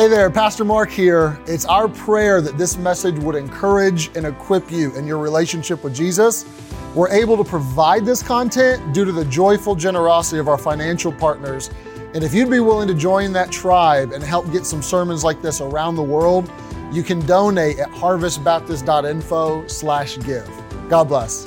[0.00, 1.38] Hey there, Pastor Marc here.
[1.46, 5.94] It's our prayer that this message would encourage and equip you in your relationship with
[5.94, 6.46] Jesus.
[6.94, 11.68] We're able to provide this content due to the joyful generosity of our financial partners.
[12.14, 15.42] And if you'd be willing to join that tribe and help get some sermons like
[15.42, 16.50] this around the world,
[16.90, 20.88] you can donate at harvestbaptist.info/give.
[20.88, 21.46] God bless.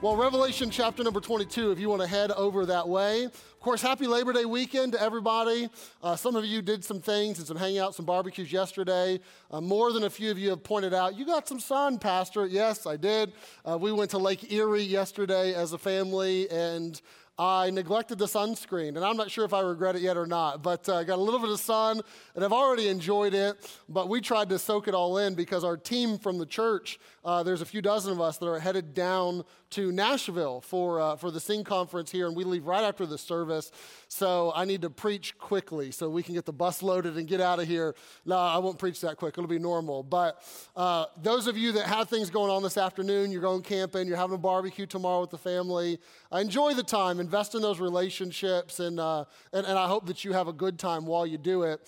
[0.00, 3.28] Well, Revelation chapter number 22, if you want to head over that way.
[3.60, 5.68] Of course, happy Labor Day weekend to everybody.
[6.02, 9.20] Uh, some of you did some things and some hangouts, some barbecues yesterday.
[9.50, 12.46] Uh, more than a few of you have pointed out, you got some sun, Pastor.
[12.46, 13.34] Yes, I did.
[13.62, 17.02] Uh, we went to Lake Erie yesterday as a family, and
[17.38, 20.62] I neglected the sunscreen, and I'm not sure if I regret it yet or not,
[20.62, 22.02] but I uh, got a little bit of sun,
[22.34, 23.56] and I've already enjoyed it.
[23.88, 27.42] But we tried to soak it all in because our team from the church, uh,
[27.42, 31.30] there's a few dozen of us that are headed down to Nashville for, uh, for
[31.30, 33.70] the Sing conference here, and we leave right after the service.
[34.08, 37.40] So I need to preach quickly so we can get the bus loaded and get
[37.40, 37.94] out of here.
[38.24, 40.02] No, I won't preach that quick, it'll be normal.
[40.02, 40.42] But
[40.74, 44.16] uh, those of you that have things going on this afternoon, you're going camping, you're
[44.16, 45.98] having a barbecue tomorrow with the family,
[46.32, 50.32] enjoy the time, invest in those relationships, and, uh, and, and I hope that you
[50.32, 51.86] have a good time while you do it.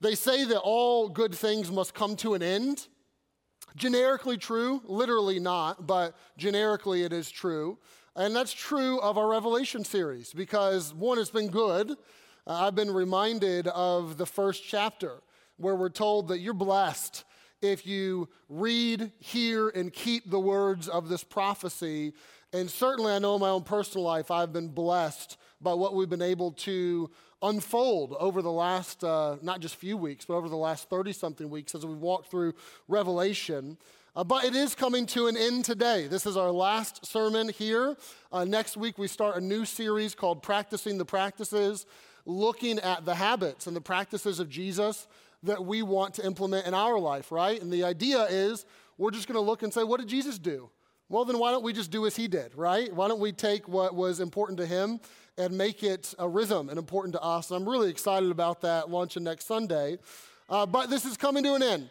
[0.00, 2.86] They say that all good things must come to an end.
[3.76, 7.78] Generically true, literally not, but generically it is true.
[8.16, 11.90] And that's true of our Revelation series because one, it's been good.
[11.90, 11.94] Uh,
[12.66, 15.22] I've been reminded of the first chapter
[15.56, 17.24] where we're told that you're blessed
[17.60, 22.14] if you read, hear, and keep the words of this prophecy.
[22.52, 26.08] And certainly, I know in my own personal life, I've been blessed by what we've
[26.08, 27.10] been able to
[27.42, 31.50] unfold over the last, uh, not just few weeks, but over the last 30 something
[31.50, 32.54] weeks as we've walked through
[32.88, 33.78] Revelation.
[34.16, 36.08] Uh, but it is coming to an end today.
[36.08, 37.96] This is our last sermon here.
[38.32, 41.86] Uh, next week, we start a new series called Practicing the Practices,
[42.24, 45.06] looking at the habits and the practices of Jesus
[45.44, 47.60] that we want to implement in our life, right?
[47.62, 48.66] And the idea is
[48.96, 50.68] we're just going to look and say, what did Jesus do?
[51.08, 52.92] Well, then why don't we just do as he did, right?
[52.92, 55.00] Why don't we take what was important to him
[55.38, 57.50] and make it a rhythm and important to us.
[57.50, 59.98] I'm really excited about that launching next Sunday.
[60.50, 61.90] Uh, but this is coming to an end.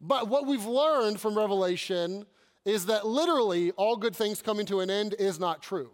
[0.00, 2.26] But what we've learned from Revelation
[2.64, 5.90] is that literally all good things coming to an end is not true.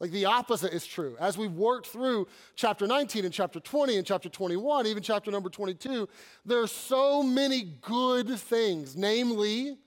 [0.00, 1.16] Like the opposite is true.
[1.18, 5.48] As we've worked through chapter 19 and chapter 20 and chapter 21, even chapter number
[5.48, 6.08] 22,
[6.44, 9.78] there are so many good things, namely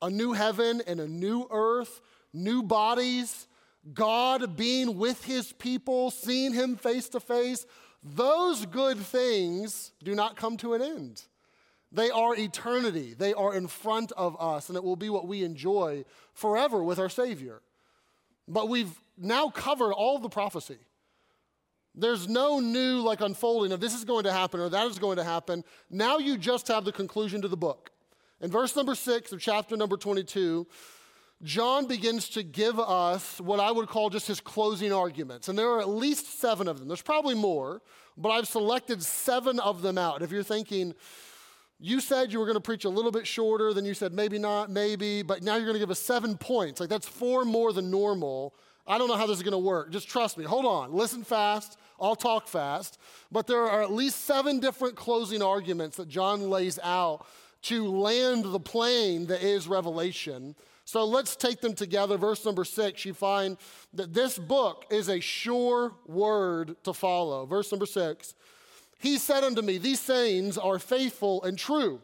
[0.00, 2.00] a new heaven and a new earth,
[2.32, 3.46] new bodies,
[3.94, 7.66] God being with his people, seeing him face to face,
[8.02, 11.22] those good things do not come to an end.
[11.90, 13.14] They are eternity.
[13.16, 16.04] They are in front of us, and it will be what we enjoy
[16.34, 17.62] forever with our Savior.
[18.46, 20.78] But we've now covered all the prophecy.
[21.94, 25.16] There's no new like unfolding of this is going to happen or that is going
[25.16, 25.64] to happen.
[25.90, 27.90] Now you just have the conclusion to the book.
[28.40, 30.66] In verse number six of chapter number 22,
[31.42, 35.48] John begins to give us what I would call just his closing arguments.
[35.48, 36.88] And there are at least seven of them.
[36.88, 37.82] There's probably more,
[38.16, 40.22] but I've selected seven of them out.
[40.22, 40.94] If you're thinking,
[41.80, 44.38] you said you were going to preach a little bit shorter, then you said maybe
[44.38, 46.80] not, maybe, but now you're going to give us seven points.
[46.80, 48.54] Like that's four more than normal.
[48.86, 49.90] I don't know how this is going to work.
[49.90, 50.44] Just trust me.
[50.44, 50.92] Hold on.
[50.92, 51.76] Listen fast.
[52.00, 52.98] I'll talk fast.
[53.30, 57.26] But there are at least seven different closing arguments that John lays out
[57.62, 60.54] to land the plane that is Revelation.
[60.84, 62.16] So let's take them together.
[62.16, 63.58] Verse number six, you find
[63.92, 67.44] that this book is a sure word to follow.
[67.46, 68.34] Verse number six,
[68.98, 72.00] he said unto me, These sayings are faithful and true.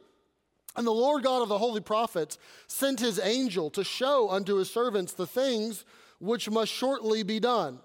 [0.76, 2.36] And the Lord God of the holy prophets
[2.66, 5.84] sent his angel to show unto his servants the things
[6.18, 7.78] which must shortly be done.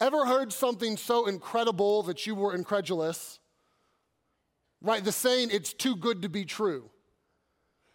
[0.00, 3.40] Ever heard something so incredible that you were incredulous?
[4.80, 5.04] Right?
[5.04, 6.90] The saying, it's too good to be true.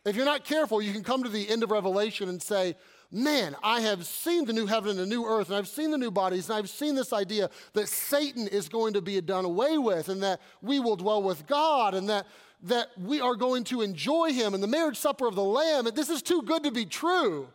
[0.06, 2.76] If you're not careful, you can come to the end of Revelation and say,
[3.16, 6.00] Man, I have seen the new heaven and the new earth, and I've seen the
[6.00, 9.78] new bodies, and I've seen this idea that Satan is going to be done away
[9.78, 12.26] with, and that we will dwell with God, and that,
[12.64, 15.88] that we are going to enjoy Him, and the marriage supper of the Lamb.
[15.94, 17.48] This is too good to be true.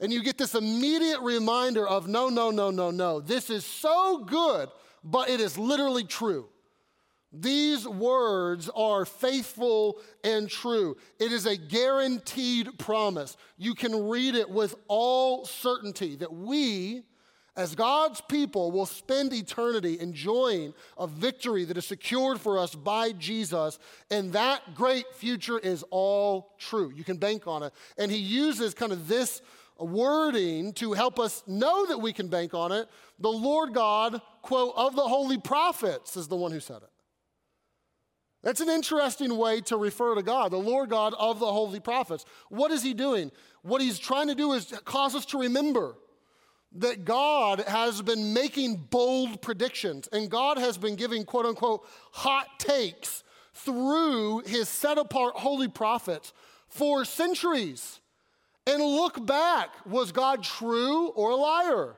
[0.00, 3.20] And you get this immediate reminder of no, no, no, no, no.
[3.20, 4.68] This is so good,
[5.04, 6.48] but it is literally true.
[7.36, 10.96] These words are faithful and true.
[11.18, 13.36] It is a guaranteed promise.
[13.58, 17.02] You can read it with all certainty that we,
[17.56, 23.10] as God's people, will spend eternity enjoying a victory that is secured for us by
[23.10, 23.80] Jesus.
[24.12, 26.92] And that great future is all true.
[26.94, 27.72] You can bank on it.
[27.98, 29.42] And he uses kind of this
[29.76, 32.88] wording to help us know that we can bank on it.
[33.18, 36.90] The Lord God, quote, of the holy prophets is the one who said it.
[38.44, 42.26] That's an interesting way to refer to God, the Lord God of the holy prophets.
[42.50, 43.32] What is he doing?
[43.62, 45.96] What he's trying to do is cause us to remember
[46.76, 52.46] that God has been making bold predictions and God has been giving quote unquote hot
[52.58, 53.24] takes
[53.54, 56.34] through his set apart holy prophets
[56.68, 58.00] for centuries.
[58.66, 61.96] And look back was God true or a liar?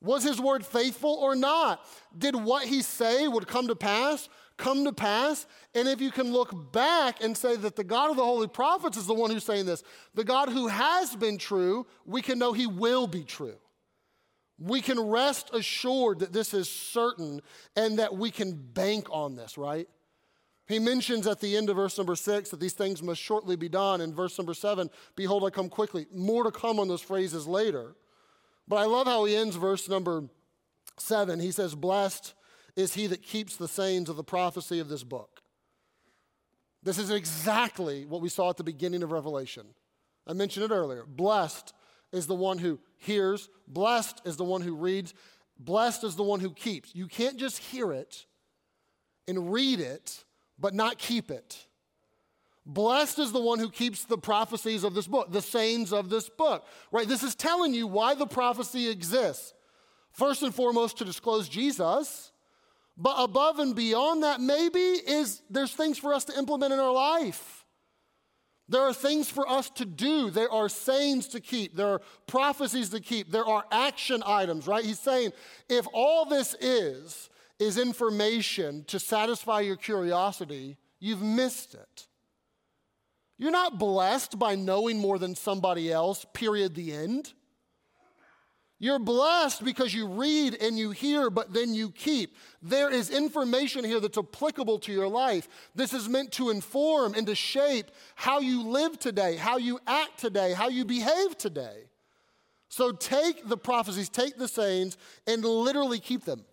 [0.00, 1.84] Was his word faithful or not?
[2.16, 5.46] Did what he say would come to pass come to pass?
[5.74, 8.96] And if you can look back and say that the God of the holy prophets
[8.96, 9.82] is the one who's saying this,
[10.14, 13.56] the God who has been true, we can know he will be true.
[14.58, 17.40] We can rest assured that this is certain
[17.74, 19.88] and that we can bank on this, right?
[20.66, 23.68] He mentions at the end of verse number six that these things must shortly be
[23.68, 24.00] done.
[24.00, 26.06] In verse number seven, behold, I come quickly.
[26.14, 27.94] More to come on those phrases later.
[28.68, 30.24] But I love how he ends verse number
[30.98, 31.40] seven.
[31.40, 32.34] He says, Blessed
[32.76, 35.40] is he that keeps the sayings of the prophecy of this book.
[36.82, 39.66] This is exactly what we saw at the beginning of Revelation.
[40.26, 41.04] I mentioned it earlier.
[41.06, 41.72] Blessed
[42.12, 45.14] is the one who hears, blessed is the one who reads,
[45.58, 46.94] blessed is the one who keeps.
[46.94, 48.26] You can't just hear it
[49.28, 50.24] and read it,
[50.58, 51.66] but not keep it.
[52.64, 56.28] Blessed is the one who keeps the prophecies of this book, the sayings of this
[56.28, 57.08] book, right?
[57.08, 59.52] This is telling you why the prophecy exists.
[60.12, 62.31] First and foremost, to disclose Jesus,
[62.96, 66.92] but above and beyond that, maybe is there's things for us to implement in our
[66.92, 67.64] life.
[68.68, 70.30] There are things for us to do.
[70.30, 71.76] There are sayings to keep.
[71.76, 73.30] There are prophecies to keep.
[73.30, 74.84] There are action items, right?
[74.84, 75.32] He's saying
[75.68, 77.28] if all this is,
[77.58, 82.06] is information to satisfy your curiosity, you've missed it.
[83.38, 87.32] You're not blessed by knowing more than somebody else, period, the end.
[88.82, 92.36] You're blessed because you read and you hear, but then you keep.
[92.60, 95.48] There is information here that's applicable to your life.
[95.72, 100.18] This is meant to inform and to shape how you live today, how you act
[100.18, 101.84] today, how you behave today.
[102.70, 104.96] So take the prophecies, take the sayings,
[105.28, 106.44] and literally keep them.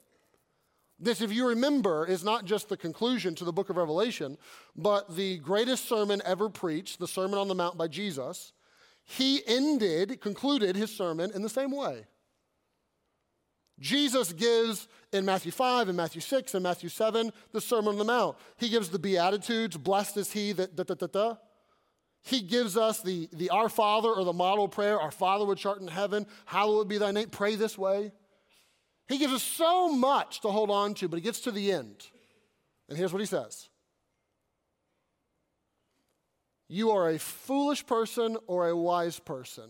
[0.99, 4.37] This, if you remember, is not just the conclusion to the book of Revelation,
[4.75, 8.53] but the greatest sermon ever preached, the Sermon on the Mount by Jesus.
[9.03, 12.05] He ended, concluded his sermon in the same way.
[13.79, 18.03] Jesus gives in Matthew 5 and Matthew 6 and Matthew 7 the Sermon on the
[18.03, 18.37] Mount.
[18.57, 21.35] He gives the Beatitudes, blessed is he that da da da da.
[22.21, 25.79] He gives us the, the Our Father or the model prayer, Our Father which art
[25.79, 28.11] in heaven, hallowed be thy name, pray this way.
[29.07, 32.07] He gives us so much to hold on to, but he gets to the end.
[32.89, 33.69] And here's what he says
[36.67, 39.69] You are a foolish person or a wise person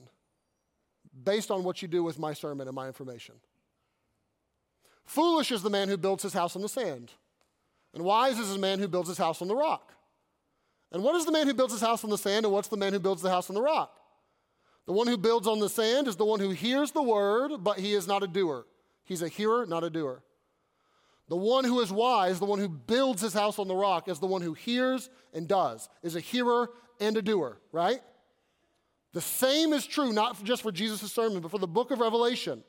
[1.24, 3.36] based on what you do with my sermon and my information.
[5.10, 7.12] Foolish is the man who builds his house on the sand,
[7.96, 9.92] and wise is the man who builds his house on the rock.
[10.92, 12.78] And what is the man who builds his house on the sand, and what's the
[12.78, 14.00] man who builds the house on the rock?
[14.86, 17.80] The one who builds on the sand is the one who hears the word, but
[17.80, 18.68] he is not a doer.
[19.04, 20.22] He's a hearer, not a doer.
[21.28, 24.20] The one who is wise, the one who builds his house on the rock, is
[24.20, 28.02] the one who hears and does, is a hearer and a doer, right?
[29.14, 32.64] The same is true, not just for Jesus' sermon, but for the book of Revelation.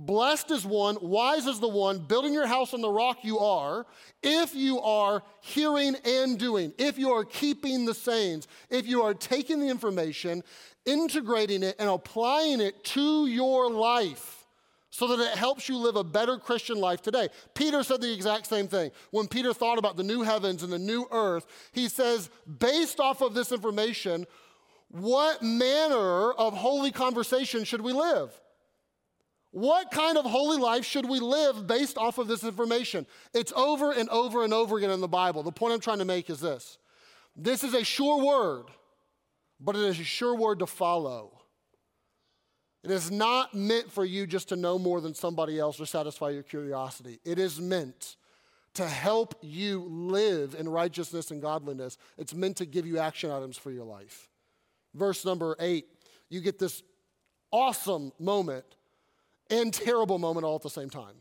[0.00, 3.84] Blessed is one, wise is the one, building your house on the rock you are,
[4.22, 9.12] if you are hearing and doing, if you are keeping the sayings, if you are
[9.12, 10.44] taking the information,
[10.86, 14.46] integrating it, and applying it to your life
[14.90, 17.28] so that it helps you live a better Christian life today.
[17.54, 18.92] Peter said the exact same thing.
[19.10, 23.20] When Peter thought about the new heavens and the new earth, he says, based off
[23.20, 24.26] of this information,
[24.90, 28.30] what manner of holy conversation should we live?
[29.50, 33.06] What kind of holy life should we live based off of this information?
[33.32, 35.42] It's over and over and over again in the Bible.
[35.42, 36.78] The point I'm trying to make is this
[37.36, 38.66] this is a sure word,
[39.60, 41.32] but it is a sure word to follow.
[42.84, 46.30] It is not meant for you just to know more than somebody else or satisfy
[46.30, 47.18] your curiosity.
[47.24, 48.16] It is meant
[48.74, 51.98] to help you live in righteousness and godliness.
[52.16, 54.28] It's meant to give you action items for your life.
[54.94, 55.86] Verse number eight,
[56.28, 56.82] you get this
[57.50, 58.64] awesome moment
[59.50, 61.14] and terrible moment all at the same time.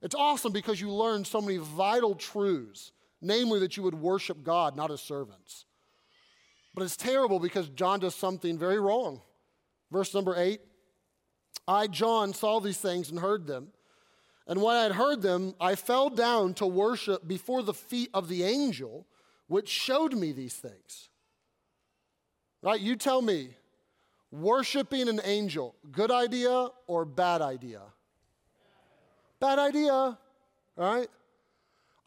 [0.00, 4.76] It's awesome because you learn so many vital truths, namely that you would worship God,
[4.76, 5.64] not as servants.
[6.74, 9.20] But it's terrible because John does something very wrong.
[9.90, 10.60] Verse number eight
[11.68, 13.68] I, John, saw these things and heard them.
[14.48, 18.28] And when I had heard them, I fell down to worship before the feet of
[18.28, 19.06] the angel
[19.46, 21.08] which showed me these things.
[22.62, 22.80] Right?
[22.80, 23.50] You tell me,
[24.32, 27.82] Worshiping an angel, good idea or bad idea?
[29.40, 30.18] Bad idea, all
[30.76, 31.08] right?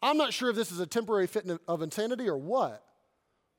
[0.02, 2.82] I'm not sure if this is a temporary fit of insanity or what,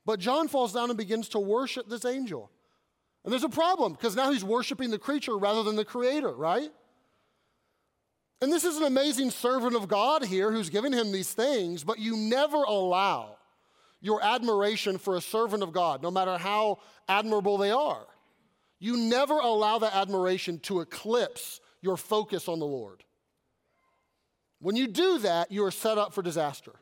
[0.04, 2.50] but John falls down and begins to worship this angel.
[3.24, 6.70] And there's a problem because now he's worshiping the creature rather than the creator, right?
[8.42, 11.98] And this is an amazing servant of God here who's giving him these things, but
[11.98, 13.36] you never allow
[14.00, 18.06] your admiration for a servant of God, no matter how admirable they are.
[18.78, 23.04] You never allow that admiration to eclipse your focus on the Lord.
[24.60, 26.72] When you do that, you are set up for disaster.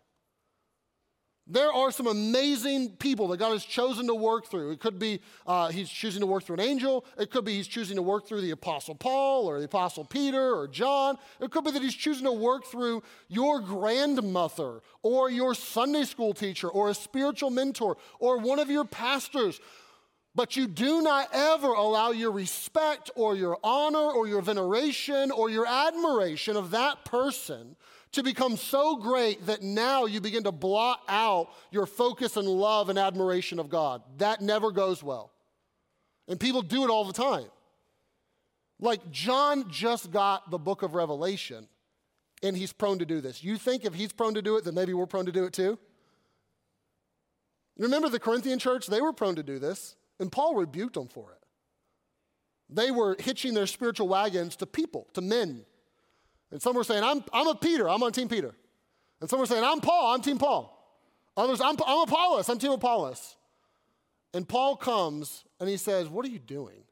[1.48, 4.72] There are some amazing people that God has chosen to work through.
[4.72, 7.04] It could be uh, He's choosing to work through an angel.
[7.16, 10.56] It could be He's choosing to work through the Apostle Paul or the Apostle Peter
[10.56, 11.16] or John.
[11.40, 16.34] It could be that He's choosing to work through your grandmother or your Sunday school
[16.34, 19.60] teacher or a spiritual mentor or one of your pastors.
[20.36, 25.48] But you do not ever allow your respect or your honor or your veneration or
[25.48, 27.74] your admiration of that person
[28.12, 32.90] to become so great that now you begin to blot out your focus and love
[32.90, 34.02] and admiration of God.
[34.18, 35.32] That never goes well.
[36.28, 37.46] And people do it all the time.
[38.78, 41.66] Like John just got the book of Revelation,
[42.42, 43.42] and he's prone to do this.
[43.42, 45.54] You think if he's prone to do it, then maybe we're prone to do it
[45.54, 45.78] too?
[47.78, 48.86] Remember the Corinthian church?
[48.86, 51.42] They were prone to do this, and Paul rebuked them for it.
[52.68, 55.64] They were hitching their spiritual wagons to people, to men,
[56.50, 58.54] and some were saying, I'm, I'm a Peter, I'm on Team Peter.
[59.20, 60.72] And some were saying, I'm Paul, I'm Team Paul.
[61.36, 63.36] Others, I'm, I'm Apollos, I'm Team Apollos.
[64.32, 66.84] And Paul comes and he says, What are you doing?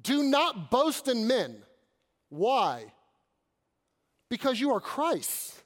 [0.00, 1.56] Do not boast in men.
[2.28, 2.92] Why?
[4.28, 5.62] Because you are Christ.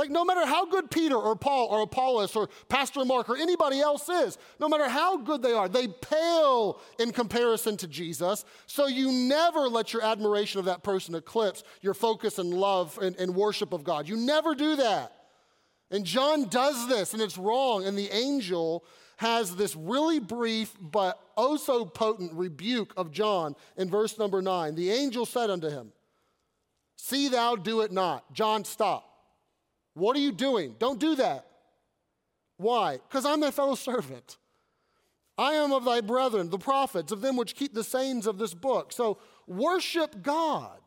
[0.00, 3.80] Like, no matter how good Peter or Paul or Apollos or Pastor Marc or anybody
[3.80, 8.46] else is, no matter how good they are, they pale in comparison to Jesus.
[8.66, 13.14] So you never let your admiration of that person eclipse your focus and love and,
[13.16, 14.08] and worship of God.
[14.08, 15.12] You never do that.
[15.90, 17.84] And John does this, and it's wrong.
[17.84, 18.86] And the angel
[19.18, 24.76] has this really brief but oh so potent rebuke of John in verse number nine.
[24.76, 25.92] The angel said unto him,
[26.96, 28.32] See thou do it not.
[28.32, 29.09] John, stop.
[29.94, 30.76] What are you doing?
[30.78, 31.46] Don't do that.
[32.56, 32.98] Why?
[32.98, 34.36] Because I'm thy fellow servant.
[35.38, 38.52] I am of thy brethren, the prophets, of them which keep the sayings of this
[38.52, 38.92] book.
[38.92, 40.80] So worship God.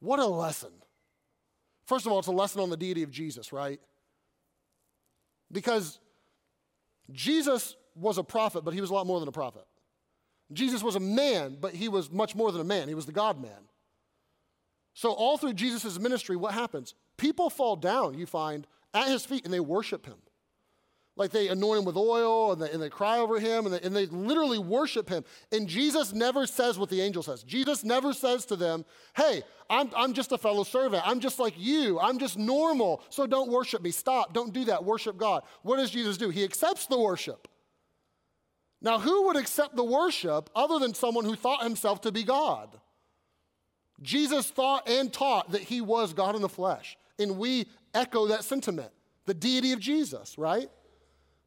[0.00, 0.70] What a lesson.
[1.86, 3.80] First of all, it's a lesson on the deity of Jesus, right?
[5.50, 5.98] Because
[7.10, 9.64] Jesus was a prophet, but he was a lot more than a prophet.
[10.52, 12.88] Jesus was a man, but he was much more than a man.
[12.88, 13.68] He was the God man.
[14.94, 16.94] So, all through Jesus' ministry, what happens?
[17.16, 20.16] People fall down, you find, at his feet and they worship him.
[21.16, 23.80] Like they anoint him with oil and they, and they cry over him and they,
[23.82, 25.24] and they literally worship him.
[25.52, 27.44] And Jesus never says what the angel says.
[27.44, 28.84] Jesus never says to them,
[29.16, 31.06] Hey, I'm, I'm just a fellow servant.
[31.06, 32.00] I'm just like you.
[32.00, 33.00] I'm just normal.
[33.10, 33.92] So don't worship me.
[33.92, 34.34] Stop.
[34.34, 34.84] Don't do that.
[34.84, 35.44] Worship God.
[35.62, 36.30] What does Jesus do?
[36.30, 37.46] He accepts the worship.
[38.82, 42.76] Now, who would accept the worship other than someone who thought himself to be God?
[44.02, 46.96] Jesus thought and taught that he was God in the flesh.
[47.18, 48.90] And we echo that sentiment
[49.26, 50.68] the deity of Jesus, right?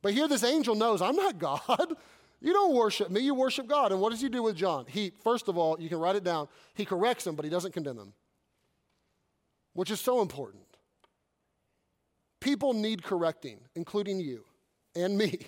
[0.01, 1.95] But here this angel knows I'm not God.
[2.39, 3.91] You don't worship me, you worship God.
[3.91, 4.85] And what does he do with John?
[4.87, 7.73] He, first of all, you can write it down, he corrects him, but he doesn't
[7.73, 8.13] condemn him,
[9.73, 10.63] which is so important.
[12.39, 14.43] People need correcting, including you
[14.95, 15.39] and me.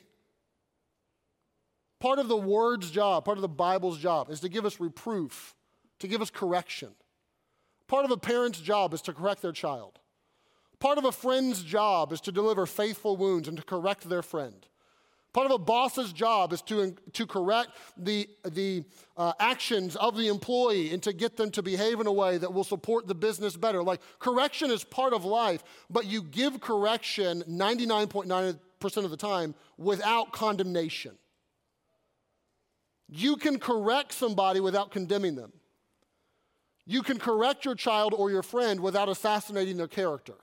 [2.00, 5.54] Part of the word's job, part of the Bible's job, is to give us reproof,
[6.00, 6.90] to give us correction.
[7.88, 10.00] Part of a parent's job is to correct their child.
[10.80, 14.66] Part of a friend's job is to deliver faithful wounds and to correct their friend.
[15.32, 18.84] Part of a boss's job is to, to correct the, the
[19.16, 22.52] uh, actions of the employee and to get them to behave in a way that
[22.52, 23.84] will support the business better.
[23.84, 28.58] Like, correction is part of life, but you give correction 99.9%
[28.98, 31.16] of the time without condemnation.
[33.08, 35.54] You can correct somebody without condemning them.
[36.90, 40.34] You can correct your child or your friend without assassinating their character.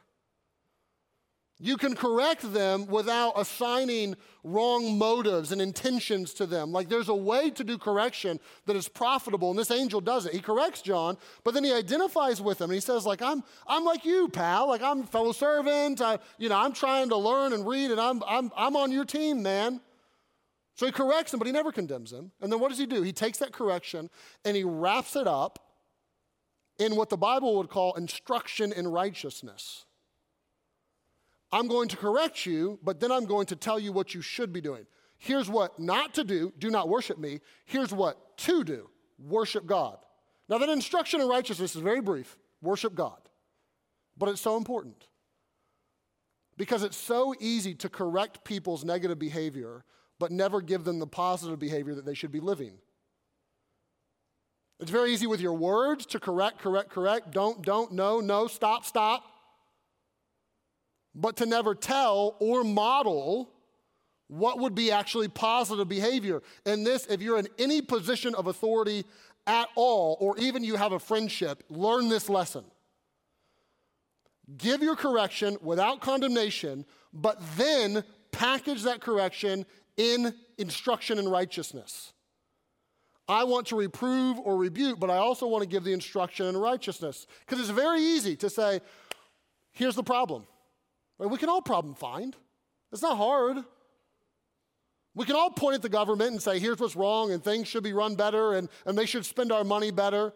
[1.58, 6.70] You can correct them without assigning wrong motives and intentions to them.
[6.70, 10.34] Like there's a way to do correction that is profitable, and this angel does it.
[10.34, 13.84] He corrects John, but then he identifies with him and he says, like, I'm, I'm
[13.84, 14.68] like you, pal.
[14.68, 16.00] Like I'm fellow servant.
[16.00, 19.04] I, you know, I'm trying to learn and read, and I'm, I'm, I'm on your
[19.04, 19.80] team, man.
[20.76, 22.30] So he corrects him, but he never condemns him.
[22.40, 23.02] And then what does he do?
[23.02, 24.10] He takes that correction
[24.44, 25.65] and he wraps it up
[26.78, 29.84] in what the Bible would call instruction in righteousness.
[31.52, 34.52] I'm going to correct you, but then I'm going to tell you what you should
[34.52, 34.86] be doing.
[35.18, 37.40] Here's what not to do do not worship me.
[37.64, 39.98] Here's what to do worship God.
[40.48, 43.18] Now, that instruction in righteousness is very brief worship God.
[44.18, 45.08] But it's so important
[46.56, 49.84] because it's so easy to correct people's negative behavior,
[50.18, 52.78] but never give them the positive behavior that they should be living.
[54.78, 58.84] It's very easy with your words to correct, correct, correct, don't, don't, no, no, stop,
[58.84, 59.24] stop.
[61.14, 63.50] But to never tell or model
[64.28, 66.42] what would be actually positive behavior.
[66.66, 69.04] And this, if you're in any position of authority
[69.46, 72.64] at all, or even you have a friendship, learn this lesson.
[74.58, 79.64] Give your correction without condemnation, but then package that correction
[79.96, 82.12] in instruction and righteousness.
[83.28, 86.60] I want to reprove or rebuke, but I also want to give the instruction and
[86.60, 87.26] righteousness.
[87.40, 88.80] Because it's very easy to say,
[89.72, 90.46] here's the problem.
[91.18, 92.36] We can all problem find.
[92.92, 93.58] It's not hard.
[95.14, 97.82] We can all point at the government and say, here's what's wrong, and things should
[97.82, 100.32] be run better, and, and they should spend our money better.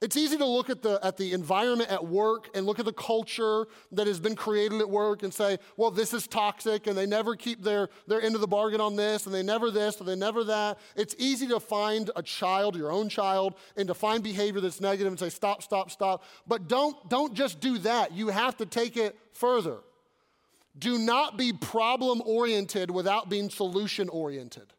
[0.00, 2.92] It's easy to look at the, at the environment at work and look at the
[2.92, 7.04] culture that has been created at work and say, well, this is toxic, and they
[7.04, 10.08] never keep their, their end of the bargain on this, and they never this, and
[10.08, 10.78] they never that.
[10.94, 15.10] It's easy to find a child, your own child, and to find behavior that's negative
[15.10, 16.22] and say, stop, stop, stop.
[16.46, 18.12] But don't, don't just do that.
[18.12, 19.78] You have to take it further.
[20.78, 24.72] Do not be problem oriented without being solution oriented.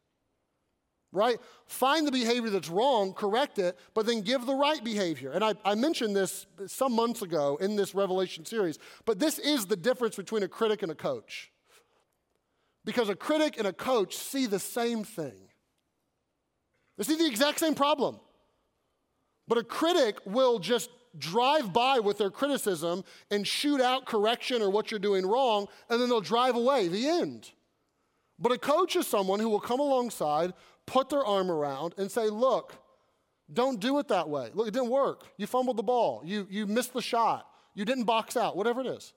[1.11, 1.39] Right?
[1.65, 5.31] Find the behavior that's wrong, correct it, but then give the right behavior.
[5.31, 9.65] And I, I mentioned this some months ago in this Revelation series, but this is
[9.65, 11.51] the difference between a critic and a coach.
[12.85, 15.49] Because a critic and a coach see the same thing,
[16.97, 18.19] they see the exact same problem.
[19.47, 24.69] But a critic will just drive by with their criticism and shoot out correction or
[24.69, 26.87] what you're doing wrong, and then they'll drive away.
[26.87, 27.49] The end.
[28.37, 30.53] But a coach is someone who will come alongside,
[30.89, 32.75] put their arm around, and say, Look,
[33.51, 34.49] don't do it that way.
[34.53, 35.25] Look, it didn't work.
[35.37, 36.21] You fumbled the ball.
[36.25, 37.47] You, you missed the shot.
[37.73, 39.13] You didn't box out, whatever it is.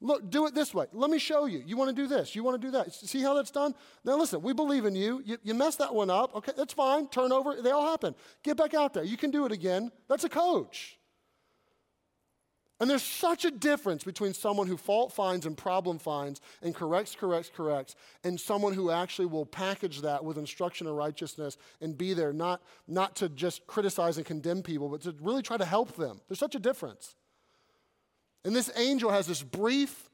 [0.00, 0.86] Look, do it this way.
[0.92, 1.62] Let me show you.
[1.64, 2.34] You want to do this.
[2.34, 2.92] You want to do that.
[2.92, 3.74] See how that's done?
[4.04, 5.22] Now, listen, we believe in you.
[5.24, 6.34] You, you messed that one up.
[6.36, 7.08] Okay, that's fine.
[7.08, 8.14] Turnover, they all happen.
[8.42, 9.04] Get back out there.
[9.04, 9.90] You can do it again.
[10.08, 10.98] That's a coach.
[12.84, 17.16] And there's such a difference between someone who fault finds and problem finds and corrects,
[17.18, 22.12] corrects, corrects, and someone who actually will package that with instruction and righteousness and be
[22.12, 25.96] there, not, not to just criticize and condemn people, but to really try to help
[25.96, 26.20] them.
[26.28, 27.16] There's such a difference.
[28.44, 30.10] And this angel has this brief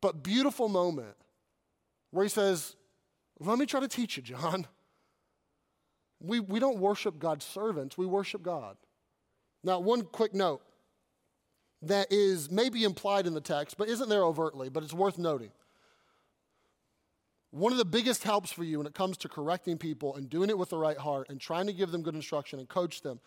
[0.00, 1.14] but beautiful moment
[2.10, 2.74] where he says,
[3.38, 4.66] Let me try to teach you, John.
[6.20, 8.76] We, we don't worship God's servants, we worship God.
[9.62, 10.62] Now, one quick note
[11.82, 15.50] that is maybe implied in the text, but isn't there overtly, but it's worth noting.
[17.50, 20.48] One of the biggest helps for you when it comes to correcting people and doing
[20.48, 23.20] it with the right heart and trying to give them good instruction and coach them,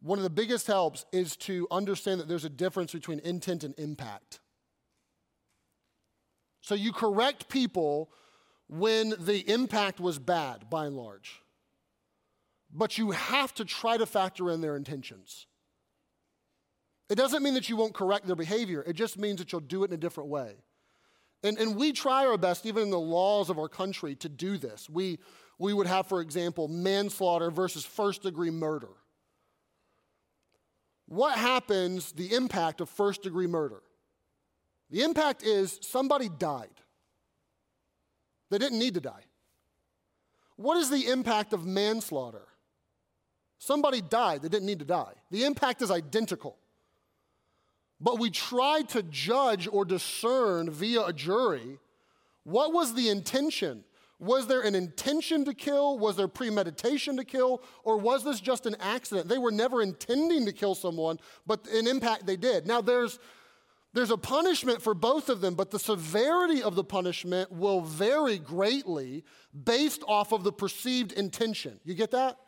[0.00, 3.74] one of the biggest helps is to understand that there's a difference between intent and
[3.78, 4.40] impact.
[6.60, 8.10] So you correct people
[8.68, 11.42] when the impact was bad, by and large.
[12.72, 15.46] But you have to try to factor in their intentions.
[17.10, 19.84] It doesn't mean that you won't correct their behavior, it just means that you'll do
[19.84, 20.54] it in a different way.
[21.42, 24.56] And, and we try our best, even in the laws of our country, to do
[24.56, 24.88] this.
[24.88, 25.18] We,
[25.58, 28.88] we would have, for example, manslaughter versus first degree murder.
[31.06, 33.82] What happens, the impact of first degree murder?
[34.90, 36.80] The impact is somebody died.
[38.50, 39.24] They didn't need to die.
[40.56, 42.46] What is the impact of manslaughter?
[43.58, 45.12] Somebody died, they didn't need to die.
[45.30, 46.56] The impact is identical.
[48.04, 51.78] But we tried to judge or discern via a jury
[52.44, 53.84] what was the intention?
[54.20, 55.98] Was there an intention to kill?
[55.98, 57.62] Was there premeditation to kill?
[57.82, 59.28] Or was this just an accident?
[59.28, 62.66] They were never intending to kill someone, but an impact they did.
[62.66, 63.18] Now, there's,
[63.92, 68.38] there's a punishment for both of them, but the severity of the punishment will vary
[68.38, 69.24] greatly
[69.64, 71.80] based off of the perceived intention.
[71.84, 72.38] You get that?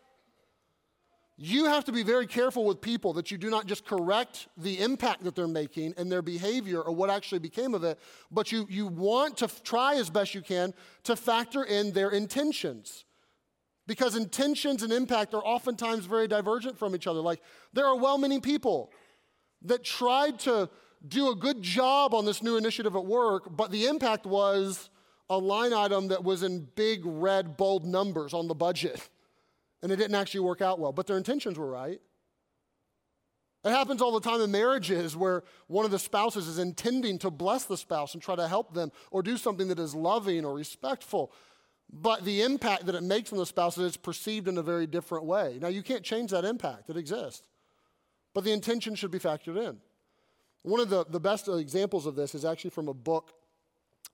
[1.39, 4.81] You have to be very careful with people that you do not just correct the
[4.81, 7.99] impact that they're making and their behavior or what actually became of it,
[8.31, 10.73] but you, you want to try as best you can
[11.05, 13.05] to factor in their intentions.
[13.87, 17.21] Because intentions and impact are oftentimes very divergent from each other.
[17.21, 17.43] Like,
[17.75, 18.91] there are well meaning people
[19.63, 20.71] that tried to
[21.07, 24.89] do a good job on this new initiative at work, but the impact was
[25.29, 29.09] a line item that was in big red, bold numbers on the budget
[29.87, 32.01] and it didn't actually work out well, but their intentions were right.
[33.65, 37.31] It happens all the time in marriages where one of the spouses is intending to
[37.31, 40.55] bless the spouse and try to help them or do something that is loving or
[40.55, 41.33] respectful.
[41.89, 45.25] But the impact that it makes on the spouse is perceived in a very different
[45.25, 45.59] way.
[45.63, 47.47] Now, you can't change that impact, it exists.
[48.35, 49.77] But the intention should be factored in.
[50.63, 53.35] One of the, the best examples of this is actually from a book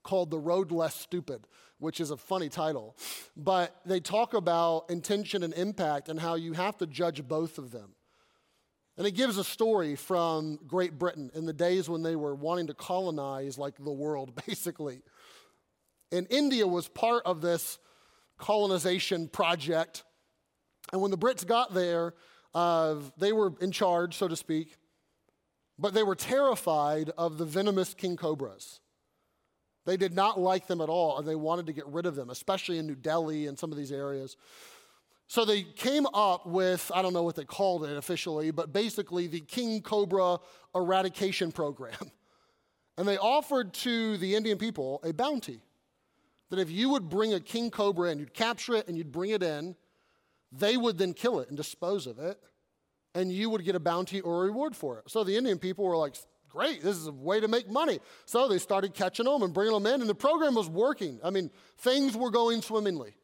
[0.02, 1.46] called The Road Less Stupid,
[1.78, 2.96] which is a funny title.
[3.36, 7.70] But they talk about intention and impact and how you have to judge both of
[7.70, 7.94] them.
[8.96, 12.66] And it gives a story from Great Britain in the days when they were wanting
[12.66, 15.02] to colonize like the world, basically.
[16.10, 17.78] And India was part of this
[18.38, 20.04] colonization project.
[20.92, 22.14] And when the Brits got there,
[22.54, 24.76] uh, they were in charge, so to speak,
[25.78, 28.80] but they were terrified of the venomous king cobras.
[29.84, 32.30] They did not like them at all, and they wanted to get rid of them,
[32.30, 34.36] especially in New Delhi and some of these areas.
[35.26, 39.26] So they came up with, I don't know what they called it officially, but basically
[39.26, 40.38] the King Cobra
[40.74, 41.94] Eradication Program.
[42.98, 45.62] And they offered to the Indian people a bounty
[46.50, 49.30] that if you would bring a king cobra and you'd capture it and you'd bring
[49.30, 49.74] it in,
[50.52, 52.38] they would then kill it and dispose of it,
[53.14, 55.10] and you would get a bounty or a reward for it.
[55.10, 56.16] So the Indian people were like,
[56.52, 57.98] great, this is a way to make money.
[58.26, 61.18] So they started catching them and bringing them in, and the program was working.
[61.24, 63.14] I mean, things were going swimmingly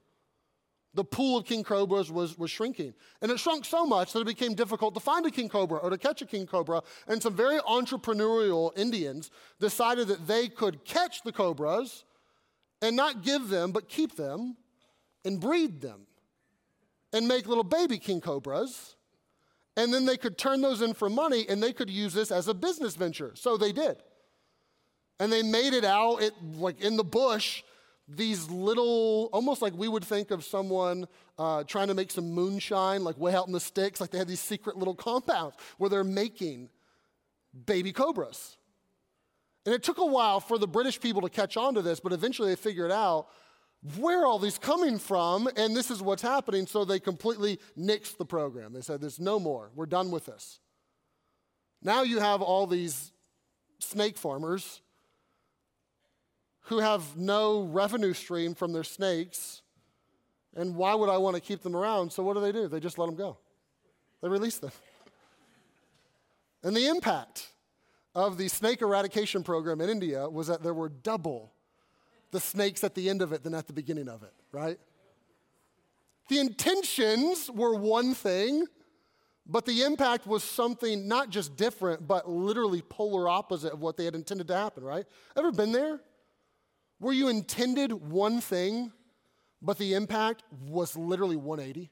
[0.98, 2.92] the pool of king cobras was, was shrinking.
[3.22, 5.90] And it shrunk so much that it became difficult to find a king cobra or
[5.90, 6.82] to catch a king cobra.
[7.06, 12.04] And some very entrepreneurial Indians decided that they could catch the cobras
[12.82, 14.56] and not give them, but keep them
[15.24, 16.06] and breed them
[17.12, 18.96] and make little baby king cobras.
[19.78, 22.48] And then they could turn those in for money and they could use this as
[22.48, 23.30] a business venture.
[23.36, 24.02] So they did.
[25.20, 27.62] And they made it out it, like in the bush
[28.08, 31.06] these little, almost like we would think of someone
[31.38, 34.26] uh, trying to make some moonshine, like way out in the sticks, like they had
[34.26, 36.70] these secret little compounds where they're making
[37.66, 38.56] baby cobras.
[39.64, 42.12] And it took a while for the British people to catch on to this, but
[42.12, 43.28] eventually they figured out
[43.96, 46.66] where are all these coming from, and this is what's happening.
[46.66, 48.72] So they completely nixed the program.
[48.72, 49.70] They said, There's no more.
[49.74, 50.60] We're done with this.
[51.82, 53.12] Now you have all these
[53.78, 54.80] snake farmers
[56.62, 59.62] who have no revenue stream from their snakes.
[60.56, 62.12] And why would I want to keep them around?
[62.12, 62.66] So what do they do?
[62.68, 63.38] They just let them go.
[64.22, 64.72] They release them.
[66.64, 67.52] And the impact
[68.14, 71.52] of the snake eradication program in India was that there were double
[72.30, 74.78] the snakes at the end of it than at the beginning of it, right?
[76.28, 78.66] The intentions were one thing,
[79.46, 84.04] but the impact was something not just different, but literally polar opposite of what they
[84.04, 85.06] had intended to happen, right?
[85.36, 86.00] Ever been there?
[86.98, 88.92] where you intended one thing,
[89.62, 91.90] but the impact was literally 180?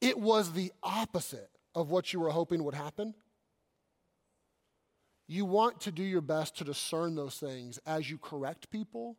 [0.00, 3.14] It was the opposite of what you were hoping would happen.
[5.32, 9.16] You want to do your best to discern those things as you correct people,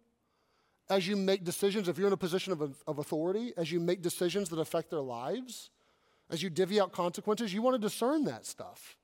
[0.88, 4.04] as you make decisions, if you're in a position of, of authority, as you make
[4.04, 5.72] decisions that affect their lives,
[6.30, 8.96] as you divvy out consequences, you want to discern that stuff.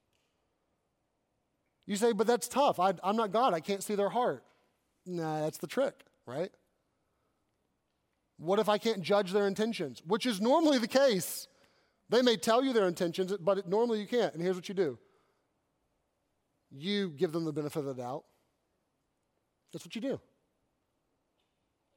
[1.88, 2.80] You say, but that's tough.
[2.80, 3.56] I, am not God.
[3.56, 4.43] I can't see their heart.
[5.08, 6.52] Nah, that's the trick, right?
[8.38, 10.04] What if I can't judge their intentions?
[10.06, 11.48] Which is normally the case.
[12.10, 14.36] They may tell you their intentions, but it, normally you can't.
[14.36, 15.00] And here's what you do
[16.71, 18.23] you give them the benefit of the doubt.
[19.71, 20.19] That's what you do.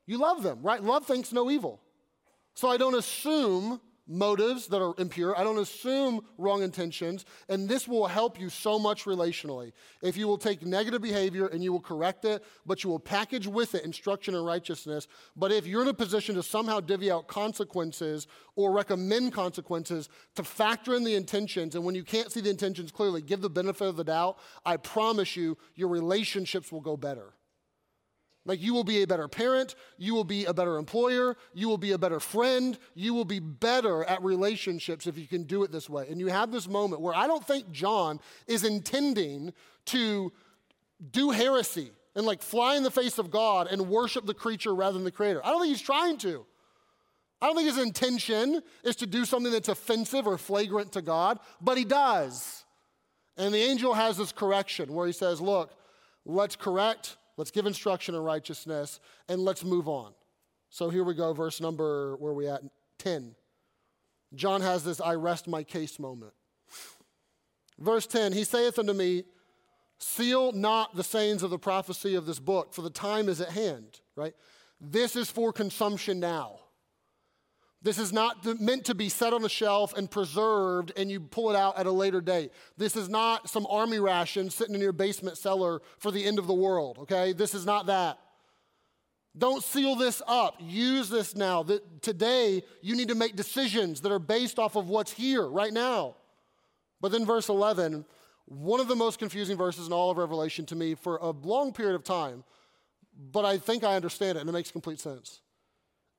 [0.07, 0.83] You love them, right?
[0.83, 1.81] Love thinks no evil.
[2.55, 5.39] So I don't assume motives that are impure.
[5.39, 7.25] I don't assume wrong intentions.
[7.49, 9.73] And this will help you so much relationally.
[10.03, 13.47] If you will take negative behavior and you will correct it, but you will package
[13.47, 15.07] with it instruction and righteousness.
[15.37, 20.45] But if you're in a position to somehow divvy out consequences or recommend consequences to
[20.45, 23.89] factor in the intentions, and when you can't see the intentions clearly, give the benefit
[23.89, 27.35] of the doubt, I promise you, your relationships will go better.
[28.45, 31.79] Like you will be a better parent, you will be a better employer, you will
[31.79, 35.71] be a better friend, you will be better at relationships if you can do it
[35.71, 36.09] this way.
[36.11, 39.53] And you have this moment where I don't think John is intending
[39.87, 40.33] to
[41.13, 44.95] do heresy and like fly in the face of God and worship the creature rather
[44.95, 45.41] than the creator.
[45.45, 46.45] I don't think he's trying to.
[47.41, 51.39] I don't think his intention is to do something that's offensive or flagrant to God,
[51.61, 52.65] but he does.
[53.37, 55.73] And the angel has this correction where he says, Look,
[56.25, 60.13] let's correct Let's give instruction in righteousness and let's move on.
[60.71, 62.63] So here we go, verse number, where we at?
[63.01, 63.35] 10.
[64.37, 66.35] John has this I rest my case moment.
[67.81, 69.25] Verse 10 He saith unto me,
[69.99, 73.49] Seal not the sayings of the prophecy of this book, for the time is at
[73.49, 74.35] hand, right?
[74.81, 76.61] This is for consumption now.
[77.83, 81.51] This is not meant to be set on a shelf and preserved and you pull
[81.51, 82.53] it out at a later date.
[82.77, 86.47] This is not some army ration sitting in your basement cellar for the end of
[86.47, 87.33] the world, okay?
[87.33, 88.19] This is not that.
[89.37, 90.57] Don't seal this up.
[90.61, 91.63] Use this now.
[91.65, 95.73] That today you need to make decisions that are based off of what's here right
[95.73, 96.17] now.
[97.01, 98.05] But then verse 11,
[98.47, 101.73] one of the most confusing verses in all of Revelation to me for a long
[101.73, 102.45] period of time,
[103.33, 105.42] but I think I understand it and it makes complete sense.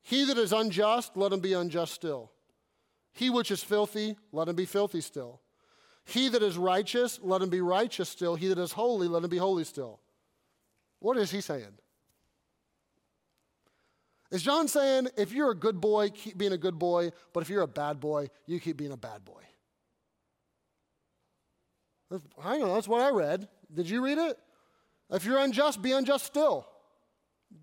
[0.04, 2.32] He that is unjust, let him be unjust still.
[3.14, 5.40] He which is filthy, let him be filthy still.
[6.06, 8.36] He that is righteous, let him be righteous still.
[8.36, 10.00] He that is holy, let him be holy still.
[11.00, 11.78] What is he saying?
[14.30, 17.50] Is John saying if you're a good boy, keep being a good boy, but if
[17.50, 19.42] you're a bad boy, you keep being a bad boy?
[22.44, 23.48] I know, that's what I read.
[23.74, 24.38] Did you read it?
[25.12, 26.68] If you're unjust, be unjust still.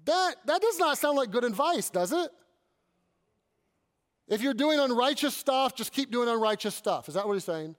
[0.04, 2.30] That, that does not sound like good advice, does it?
[4.28, 7.08] If you're doing unrighteous stuff, just keep doing unrighteous stuff.
[7.08, 7.74] Is that what he's saying?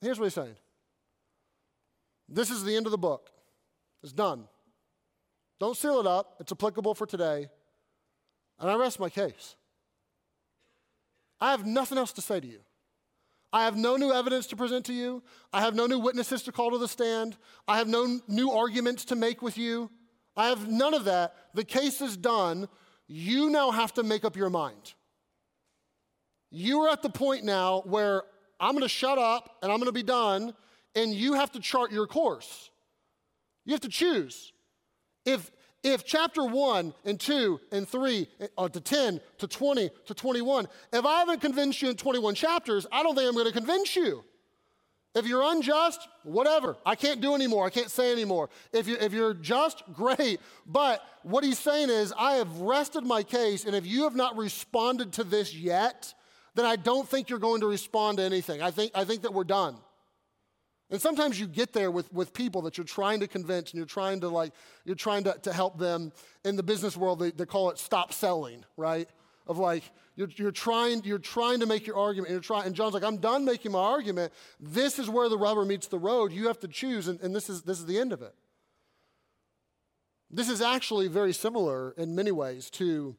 [0.00, 0.56] Here's what he's saying
[2.28, 3.30] This is the end of the book.
[4.02, 4.48] It's done.
[5.60, 7.48] Don't seal it up, it's applicable for today.
[8.58, 9.56] And I rest my case.
[11.40, 12.60] I have nothing else to say to you.
[13.52, 15.22] I have no new evidence to present to you.
[15.52, 17.36] I have no new witnesses to call to the stand.
[17.68, 19.90] I have no new arguments to make with you.
[20.36, 21.34] I have none of that.
[21.54, 22.68] The case is done.
[23.06, 24.94] You now have to make up your mind.
[26.50, 28.22] You are at the point now where
[28.60, 30.54] I'm going to shut up and I'm going to be done,
[30.94, 32.70] and you have to chart your course.
[33.64, 34.52] You have to choose.
[35.24, 35.50] If,
[35.82, 41.04] if chapter 1 and 2 and 3 uh, to 10 to 20 to 21, if
[41.04, 44.24] I haven't convinced you in 21 chapters, I don't think I'm going to convince you.
[45.14, 46.76] If you're unjust, whatever.
[46.86, 47.66] I can't do anymore.
[47.66, 48.48] I can't say anymore.
[48.72, 50.40] If, you, if you're just, great.
[50.66, 54.36] But what he's saying is, I have rested my case, and if you have not
[54.36, 56.14] responded to this yet,
[56.54, 58.62] then I don't think you're going to respond to anything.
[58.62, 59.76] I think, I think that we're done.
[60.90, 63.86] And sometimes you get there with, with people that you're trying to convince and you're
[63.86, 64.52] trying to like,
[64.84, 66.12] you're trying to, to help them.
[66.44, 69.08] In the business world, they, they call it stop selling, right?
[69.46, 72.28] Of like, you're, you're, trying, you're trying to make your argument.
[72.28, 74.32] And, you're trying, and John's like, I'm done making my argument.
[74.60, 76.32] This is where the rubber meets the road.
[76.32, 78.34] You have to choose, and, and this, is, this is the end of it.
[80.30, 83.16] This is actually very similar in many ways to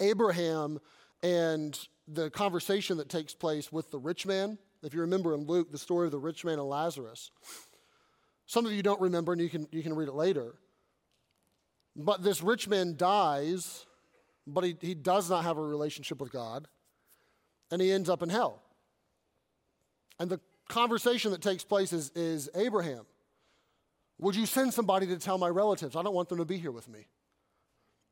[0.00, 0.80] Abraham
[1.22, 4.58] and the conversation that takes place with the rich man.
[4.82, 7.30] If you remember in Luke, the story of the rich man and Lazarus.
[8.46, 10.54] Some of you don't remember, and you can, you can read it later.
[11.94, 13.86] But this rich man dies
[14.46, 16.66] but he, he does not have a relationship with God,
[17.70, 18.62] and he ends up in hell.
[20.18, 23.06] And the conversation that takes place is, is Abraham,
[24.18, 25.96] would you send somebody to tell my relatives?
[25.96, 27.06] I don't want them to be here with me.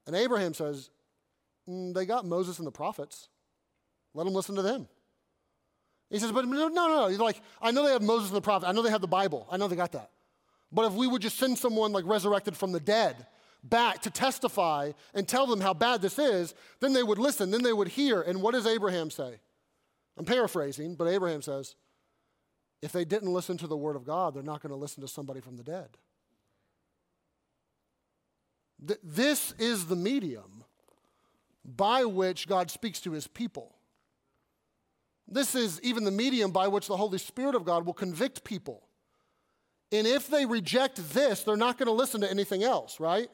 [0.06, 0.90] And Abraham says,
[1.68, 3.28] mm, They got Moses and the prophets.
[4.14, 4.88] Let them listen to them.
[6.10, 7.06] He says, But no, no, no.
[7.08, 8.66] He's like, I know they have Moses and the prophet.
[8.66, 9.46] I know they have the Bible.
[9.50, 10.10] I know they got that.
[10.72, 13.26] But if we would just send someone like resurrected from the dead
[13.62, 17.62] back to testify and tell them how bad this is, then they would listen, then
[17.62, 18.20] they would hear.
[18.20, 19.40] And what does Abraham say?
[20.16, 21.76] I'm paraphrasing, but Abraham says,
[22.82, 25.08] if they didn't listen to the word of God, they're not going to listen to
[25.08, 25.88] somebody from the dead.
[28.86, 30.64] Th- this is the medium
[31.64, 33.74] by which God speaks to his people.
[35.28, 38.82] This is even the medium by which the Holy Spirit of God will convict people.
[39.92, 43.28] And if they reject this, they're not going to listen to anything else, right?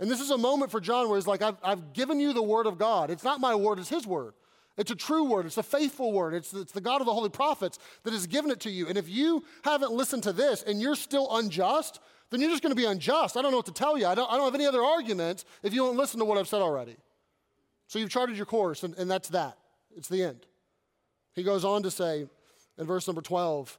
[0.00, 2.42] And this is a moment for John where he's like, I've, I've given you the
[2.42, 3.10] word of God.
[3.10, 4.32] It's not my word, it's his word.
[4.76, 5.44] It's a true word.
[5.44, 6.32] It's a faithful word.
[6.32, 8.88] It's, it's the God of the holy prophets that has given it to you.
[8.88, 12.70] And if you haven't listened to this and you're still unjust, then you're just going
[12.70, 13.36] to be unjust.
[13.36, 14.06] I don't know what to tell you.
[14.06, 16.48] I don't, I don't have any other arguments if you don't listen to what I've
[16.48, 16.96] said already.
[17.88, 19.58] So you've charted your course, and, and that's that.
[19.96, 20.46] It's the end.
[21.34, 22.26] He goes on to say
[22.78, 23.78] in verse number 12,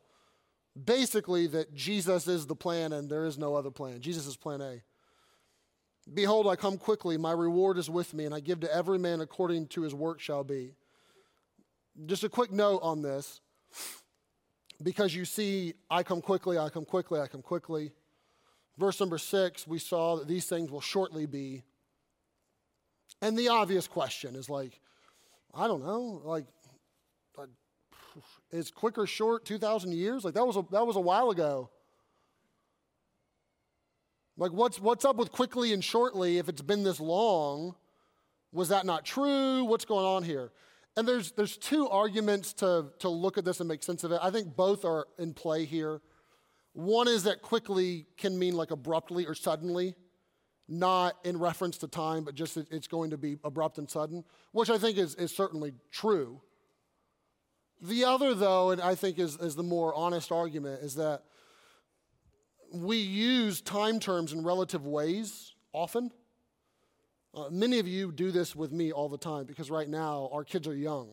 [0.86, 4.02] basically that Jesus is the plan and there is no other plan.
[4.02, 4.82] Jesus is plan A.
[6.12, 9.22] Behold, I come quickly, my reward is with me, and I give to every man
[9.22, 10.74] according to his work shall be.
[12.06, 13.42] Just a quick note on this,
[14.82, 17.92] because you see, I come quickly, I come quickly, I come quickly.
[18.78, 21.64] Verse number six, we saw that these things will shortly be.
[23.22, 24.80] And the obvious question is like,
[25.54, 26.46] I don't know, like,
[28.52, 30.26] is quicker short 2,000 years?
[30.26, 31.70] Like, that was a, that was a while ago.
[34.42, 37.76] Like, what's, what's up with quickly and shortly if it's been this long?
[38.52, 39.66] Was that not true?
[39.66, 40.52] What's going on here?
[40.98, 44.20] And there's, there's two arguments to, to look at this and make sense of it.
[44.20, 46.02] I think both are in play here.
[46.74, 49.94] One is that quickly can mean like abruptly or suddenly.
[50.72, 54.24] not in reference to time, but just it's going to be abrupt and sudden,
[54.54, 56.42] which I think is, is certainly true.
[57.82, 61.24] The other, though, and I think is, is the more honest argument, is that
[62.72, 66.12] we use time terms in relative ways often.
[67.34, 70.44] Uh, many of you do this with me all the time because right now our
[70.44, 71.10] kids are young.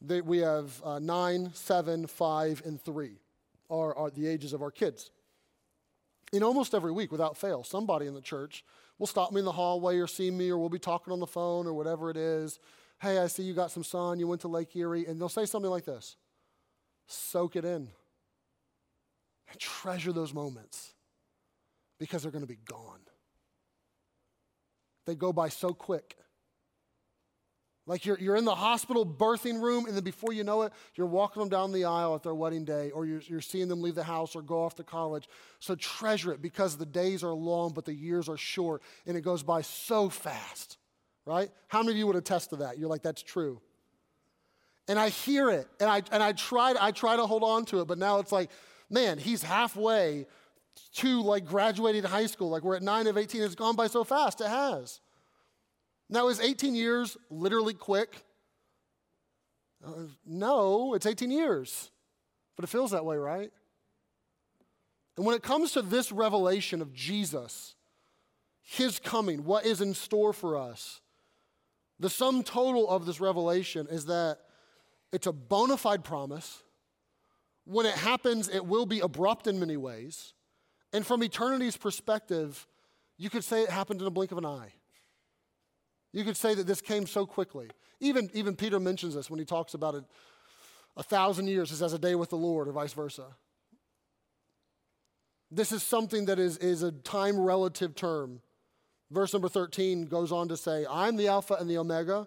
[0.00, 3.18] They, we have uh, nine, seven, five, and three
[3.70, 5.10] are, are the ages of our kids.
[6.32, 8.64] In almost every week, without fail, somebody in the church
[8.98, 11.26] will stop me in the hallway or see me, or we'll be talking on the
[11.26, 12.58] phone or whatever it is.
[13.00, 15.44] Hey, I see you got some sun, you went to Lake Erie, and they'll say
[15.44, 16.16] something like this
[17.06, 17.88] Soak it in.
[19.52, 20.94] And treasure those moments
[22.00, 23.00] because they're going to be gone.
[25.06, 26.16] They go by so quick.
[27.86, 31.06] Like you're, you're in the hospital birthing room, and then before you know it, you're
[31.06, 33.96] walking them down the aisle at their wedding day, or you're, you're seeing them leave
[33.96, 35.28] the house or go off to college.
[35.58, 39.22] So treasure it because the days are long, but the years are short, and it
[39.22, 40.78] goes by so fast,
[41.26, 41.50] right?
[41.68, 42.78] How many of you would attest to that?
[42.78, 43.60] You're like, that's true.
[44.86, 47.80] And I hear it, and I, and I, try, I try to hold on to
[47.80, 48.50] it, but now it's like,
[48.92, 50.26] man, he's halfway
[50.94, 52.50] to like graduating high school.
[52.50, 53.42] Like we're at 9 of 18.
[53.42, 54.40] It's gone by so fast.
[54.40, 55.00] It has.
[56.08, 58.24] Now, is 18 years literally quick?
[59.84, 61.90] Uh, no, it's 18 years.
[62.54, 63.50] But it feels that way, right?
[65.16, 67.74] And when it comes to this revelation of Jesus,
[68.62, 71.00] his coming, what is in store for us,
[71.98, 74.38] the sum total of this revelation is that
[75.12, 76.62] it's a bona fide promise.
[77.64, 80.34] When it happens, it will be abrupt in many ways.
[80.92, 82.66] And from eternity's perspective,
[83.16, 84.72] you could say it happened in a blink of an eye.
[86.12, 87.70] You could say that this came so quickly.
[88.00, 90.04] Even, even Peter mentions this when he talks about it.
[90.96, 93.26] A thousand years is as a day with the Lord, or vice versa.
[95.50, 98.40] This is something that is, is a time relative term.
[99.10, 102.26] Verse number 13 goes on to say, I'm the Alpha and the Omega.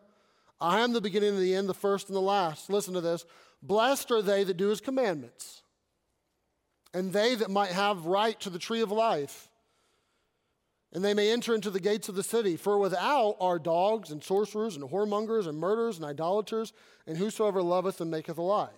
[0.61, 2.69] I am the beginning and the end, the first and the last.
[2.69, 3.25] Listen to this.
[3.61, 5.63] Blessed are they that do his commandments,
[6.93, 9.49] and they that might have right to the tree of life
[10.95, 12.55] and they may enter into the gates of the city.
[12.55, 16.71] For without are dogs and sorcerers and whoremongers and murderers and idolaters
[17.05, 18.69] and whosoever loveth and maketh a lie.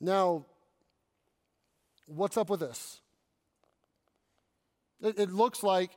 [0.00, 0.46] Now,
[2.06, 3.00] what's up with this?
[5.02, 5.90] It, it looks like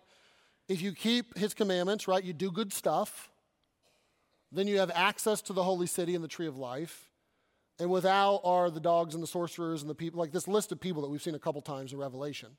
[0.67, 3.29] if you keep his commandments, right, you do good stuff,
[4.51, 7.09] then you have access to the holy city and the tree of life.
[7.79, 10.81] And without are the dogs and the sorcerers and the people, like this list of
[10.81, 12.49] people that we've seen a couple times in Revelation.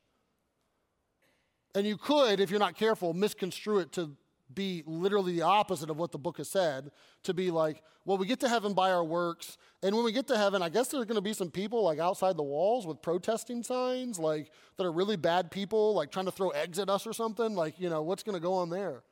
[1.75, 4.17] And you could, if you're not careful, misconstrue it to
[4.53, 6.91] be literally the opposite of what the book has said
[7.23, 9.59] to be like, well, we get to heaven by our works.
[9.83, 11.99] And when we get to heaven, I guess there's going to be some people like
[11.99, 16.33] outside the walls with protesting signs, like that are really bad people, like trying to
[16.33, 17.55] throw eggs at us or something.
[17.55, 19.03] Like, you know, what's going to go on there?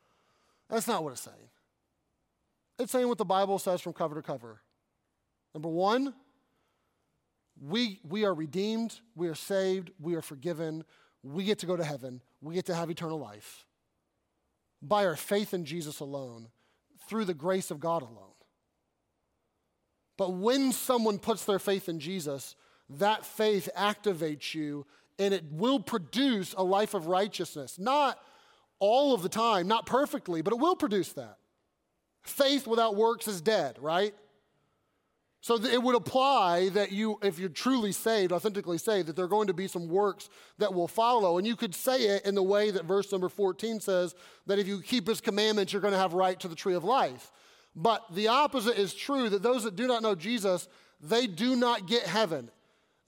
[0.68, 1.36] That's not what it's saying.
[2.78, 4.60] It's saying what the Bible says from cover to cover.
[5.54, 6.14] Number one,
[7.60, 10.84] we, we are redeemed, we are saved, we are forgiven,
[11.22, 13.64] we get to go to heaven, we get to have eternal life
[14.80, 16.48] by our faith in Jesus alone,
[17.08, 18.34] through the grace of God alone.
[20.16, 22.54] But when someone puts their faith in Jesus,
[22.90, 24.86] that faith activates you
[25.18, 27.78] and it will produce a life of righteousness.
[27.78, 28.18] Not
[28.78, 31.38] all of the time, not perfectly, but it will produce that.
[32.28, 34.14] Faith without works is dead, right?
[35.40, 39.28] So it would apply that you, if you're truly saved, authentically saved, that there are
[39.28, 41.38] going to be some works that will follow.
[41.38, 44.14] And you could say it in the way that verse number 14 says
[44.46, 46.84] that if you keep his commandments, you're going to have right to the tree of
[46.84, 47.30] life.
[47.76, 50.68] But the opposite is true that those that do not know Jesus,
[51.00, 52.50] they do not get heaven.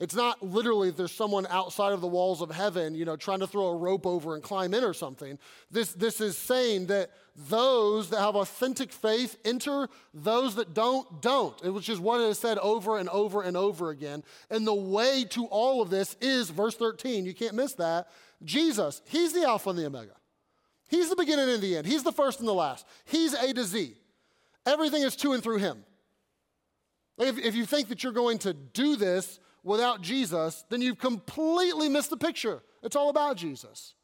[0.00, 3.46] It's not literally there's someone outside of the walls of heaven, you know, trying to
[3.46, 5.38] throw a rope over and climb in or something.
[5.70, 11.62] This, this is saying that those that have authentic faith enter, those that don't, don't,
[11.74, 14.24] which is what it is said over and over and over again.
[14.48, 17.26] And the way to all of this is verse 13.
[17.26, 18.08] You can't miss that.
[18.42, 20.14] Jesus, He's the Alpha and the Omega.
[20.88, 21.86] He's the beginning and the end.
[21.86, 22.86] He's the first and the last.
[23.04, 23.94] He's A to Z.
[24.64, 25.84] Everything is to and through Him.
[27.18, 31.88] If, if you think that you're going to do this, without Jesus, then you've completely
[31.88, 32.62] missed the picture.
[32.82, 33.94] It's all about Jesus.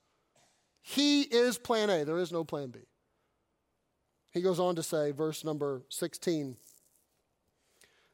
[0.83, 2.81] He is plan A, there is no plan B.
[4.33, 6.57] He goes on to say, verse number 16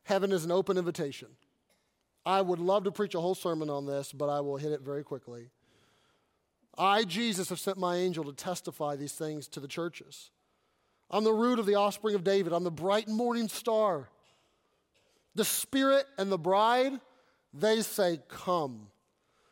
[0.04, 1.28] Heaven is an open invitation.
[2.24, 4.80] I would love to preach a whole sermon on this, but I will hit it
[4.80, 5.50] very quickly.
[6.76, 10.30] I, Jesus, have sent my angel to testify these things to the churches.
[11.10, 12.52] I'm the root of the offspring of David.
[12.52, 14.08] I'm the bright morning star.
[15.34, 16.98] The Spirit and the bride
[17.52, 18.88] they say, Come.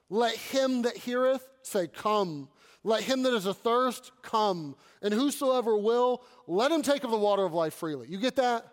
[0.08, 2.48] Let him that heareth say, Come.
[2.82, 4.74] Let him that is athirst come.
[5.02, 8.08] And whosoever will, let him take of the water of life freely.
[8.08, 8.66] You get that?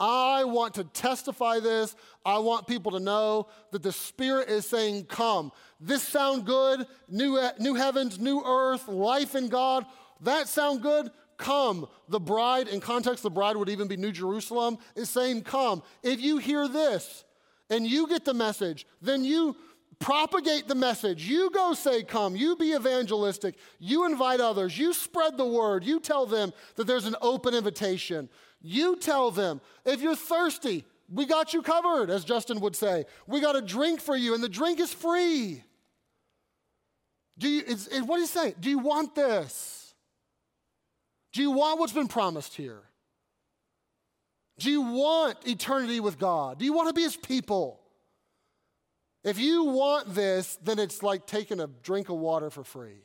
[0.00, 1.94] I want to testify this.
[2.26, 5.52] I want people to know that the Spirit is saying, Come.
[5.80, 6.86] This sound good?
[7.08, 9.86] New, new heavens, new earth, life in God.
[10.20, 11.10] That sound good?
[11.36, 11.86] Come.
[12.08, 15.84] The bride, in context, the bride would even be New Jerusalem, is saying, Come.
[16.02, 17.24] If you hear this
[17.70, 19.56] and you get the message, then you
[19.98, 21.26] propagate the message.
[21.28, 22.36] You go say, Come.
[22.36, 23.54] You be evangelistic.
[23.78, 24.76] You invite others.
[24.76, 25.84] You spread the word.
[25.84, 28.28] You tell them that there's an open invitation.
[28.60, 29.60] You tell them.
[29.84, 33.04] If you're thirsty, we got you covered, as Justin would say.
[33.26, 35.62] We got a drink for you, and the drink is free.
[37.38, 37.62] Do you,
[38.04, 38.54] what he's saying?
[38.60, 39.94] Do you want this?
[41.32, 42.82] Do you want what's been promised here?
[44.62, 46.60] Do you want eternity with God?
[46.60, 47.80] Do you want to be his people?
[49.24, 53.02] If you want this, then it's like taking a drink of water for free.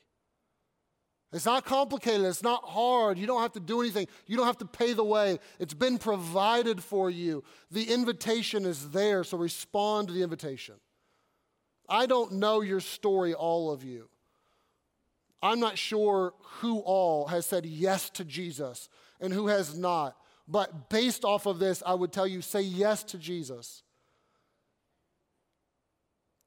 [1.33, 2.27] It's not complicated.
[2.27, 3.17] It's not hard.
[3.17, 4.07] You don't have to do anything.
[4.27, 5.39] You don't have to pay the way.
[5.57, 7.43] It's been provided for you.
[7.71, 10.75] The invitation is there, so respond to the invitation.
[11.89, 14.09] I don't know your story, all of you.
[15.41, 18.89] I'm not sure who all has said yes to Jesus
[19.19, 20.15] and who has not.
[20.47, 23.83] But based off of this, I would tell you say yes to Jesus.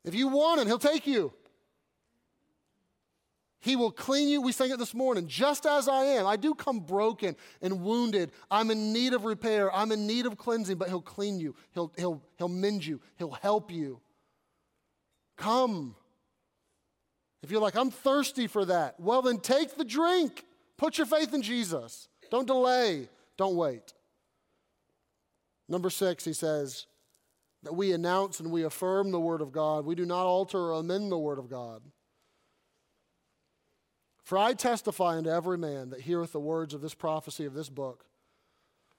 [0.04, 1.32] If you want him, he'll take you.
[3.62, 4.40] He will clean you.
[4.40, 5.26] We sang it this morning.
[5.26, 6.26] Just as I am.
[6.26, 8.32] I do come broken and wounded.
[8.50, 9.74] I'm in need of repair.
[9.74, 11.54] I'm in need of cleansing, but He'll clean you.
[11.74, 13.02] He'll, he'll, he'll mend you.
[13.18, 14.00] He'll help you.
[15.36, 15.94] Come.
[17.42, 20.44] If you're like, I'm thirsty for that, well, then take the drink.
[20.78, 22.08] Put your faith in Jesus.
[22.30, 23.10] Don't delay.
[23.40, 23.94] Don't wait.
[25.66, 26.84] Number six, he says
[27.62, 29.86] that we announce and we affirm the Word of God.
[29.86, 31.80] We do not alter or amend the Word of God.
[34.24, 37.70] For I testify unto every man that heareth the words of this prophecy of this
[37.70, 38.04] book.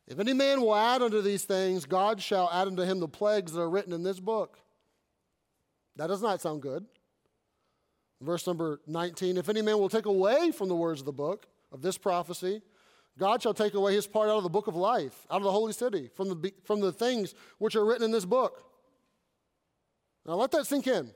[0.07, 3.53] If any man will add unto these things, God shall add unto him the plagues
[3.53, 4.57] that are written in this book.
[5.97, 6.87] That does not sound good.
[8.19, 11.45] Verse number 19 If any man will take away from the words of the book
[11.71, 12.63] of this prophecy,
[13.17, 15.51] God shall take away his part out of the book of life, out of the
[15.51, 18.63] holy city, from the, from the things which are written in this book.
[20.25, 21.11] Now let that sink in.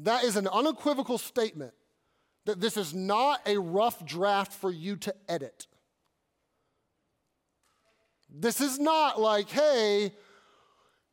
[0.00, 1.74] That is an unequivocal statement
[2.44, 5.66] that this is not a rough draft for you to edit.
[8.34, 10.12] This is not like, hey,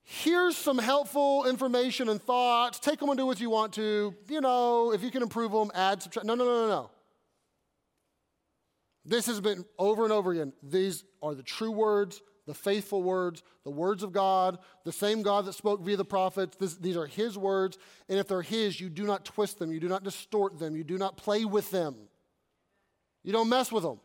[0.04, 2.80] here's some helpful information and thoughts.
[2.80, 4.16] Take them and do what you want to.
[4.28, 6.26] You know, if you can improve them, add, subtract.
[6.26, 6.92] No, no, no, no, no.
[9.10, 10.54] This has been over and over again.
[10.64, 15.46] These are the true words the faithful words, the words of God, the same God
[15.46, 16.58] that spoke via the prophets.
[16.58, 17.78] This, these are His words.
[18.10, 20.84] And if they're His, you do not twist them, you do not distort them, you
[20.84, 21.96] do not play with them,
[23.24, 24.00] you don't mess with them.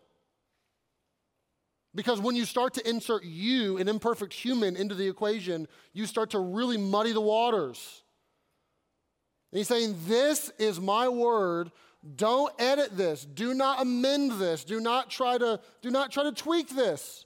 [1.94, 6.28] Because when you start to insert you, an imperfect human, into the equation, you start
[6.32, 8.03] to really muddy the waters.
[9.54, 11.70] And he's saying, This is my word.
[12.16, 13.24] Don't edit this.
[13.24, 14.64] Do not amend this.
[14.64, 17.24] Do not try to, do not try to tweak this.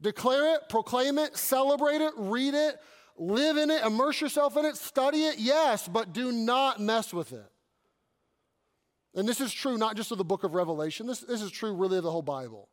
[0.00, 2.76] Declare it, proclaim it, celebrate it, read it,
[3.18, 7.32] live in it, immerse yourself in it, study it, yes, but do not mess with
[7.32, 7.50] it.
[9.14, 11.74] And this is true not just of the book of Revelation, this, this is true
[11.74, 12.68] really of the whole Bible.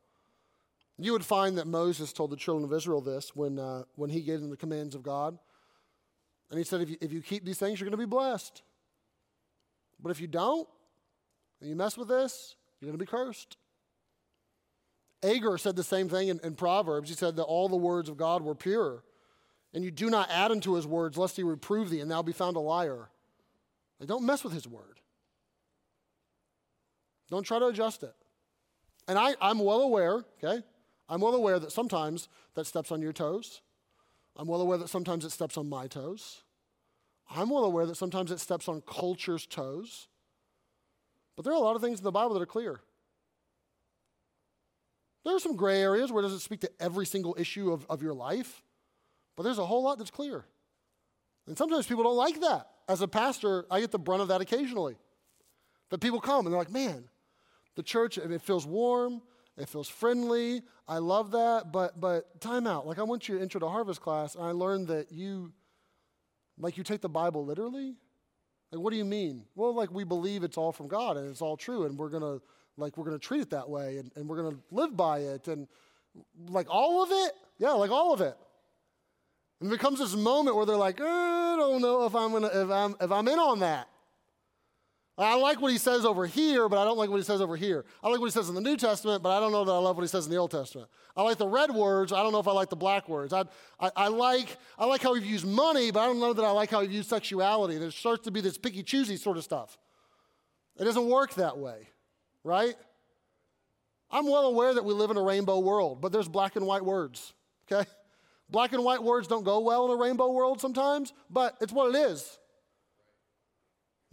[0.97, 4.21] You would find that Moses told the children of Israel this when, uh, when he
[4.21, 5.37] gave them the commands of God.
[6.49, 8.61] And he said, if you, if you keep these things, you're going to be blessed.
[10.01, 10.67] But if you don't,
[11.59, 13.57] and you mess with this, you're going to be cursed.
[15.23, 17.09] Agur said the same thing in, in, Proverbs.
[17.09, 19.03] He said that all the words of God were pure.
[19.73, 22.31] And you do not add unto his words, lest he reprove thee, and thou be
[22.31, 23.09] found a liar.
[23.99, 24.99] Like, don't mess with his word.
[27.29, 28.13] Don't try to adjust it.
[29.07, 30.63] And I, I'm well aware, okay?
[31.09, 33.61] I'm well aware that sometimes that steps on your toes.
[34.35, 36.41] I'm well aware that sometimes it steps on my toes.
[37.29, 40.07] I'm well aware that sometimes it steps on culture's toes.
[41.35, 42.81] But there are a lot of things in the Bible that are clear.
[45.23, 48.03] There are some gray areas where it doesn't speak to every single issue of, of
[48.03, 48.61] your life,
[49.35, 50.45] but there's a whole lot that's clear.
[51.47, 52.67] And sometimes people don't like that.
[52.87, 54.97] As a pastor, I get the brunt of that occasionally.
[55.89, 57.05] That people come and they're like, man,
[57.75, 59.21] the church, it feels warm,
[59.57, 62.87] it feels friendly, I love that, but but time out.
[62.87, 65.53] Like I went to your intro to harvest class and I learned that you
[66.57, 67.95] like you take the Bible literally.
[68.71, 69.45] Like what do you mean?
[69.55, 72.39] Well, like we believe it's all from God and it's all true and we're gonna
[72.77, 75.67] like we're to treat it that way and, and we're to live by it and
[76.49, 78.37] like all of it yeah like all of it
[79.61, 82.47] And there becomes this moment where they're like, uh, I don't know if I'm, gonna,
[82.47, 83.87] if, I'm, if I'm in on that.
[85.17, 87.55] I like what he says over here, but I don't like what he says over
[87.55, 87.85] here.
[88.03, 89.77] I like what he says in the New Testament, but I don't know that I
[89.77, 90.89] love what he says in the Old Testament.
[91.15, 92.11] I like the red words.
[92.11, 93.31] I don't know if I like the black words.
[93.31, 93.45] I,
[93.79, 96.51] I, I like, I like how he views money, but I don't know that I
[96.51, 97.77] like how he views sexuality.
[97.77, 99.77] There starts to be this picky choosy sort of stuff.
[100.77, 101.87] It doesn't work that way,
[102.43, 102.75] right?
[104.11, 106.83] I'm well aware that we live in a rainbow world, but there's black and white
[106.83, 107.33] words,
[107.71, 107.89] okay?
[108.49, 111.95] Black and white words don't go well in a rainbow world sometimes, but it's what
[111.95, 112.37] it is.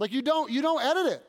[0.03, 1.23] Like you don't you don't edit it.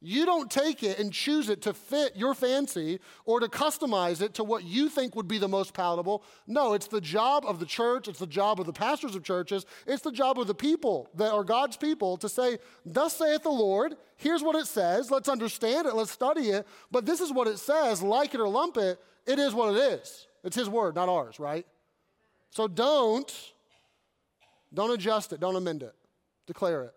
[0.00, 4.34] You don't take it and choose it to fit your fancy or to customize it
[4.34, 6.22] to what you think would be the most palatable.
[6.46, 9.66] No, it's the job of the church, it's the job of the pastors of churches,
[9.88, 13.48] it's the job of the people that are God's people to say, Thus saith the
[13.48, 17.48] Lord, here's what it says, let's understand it, let's study it, but this is what
[17.48, 20.28] it says, like it or lump it, it is what it is.
[20.44, 21.66] It's His word, not ours, right?
[22.50, 23.34] So don't,
[24.72, 25.96] don't adjust it, don't amend it,
[26.46, 26.95] declare it.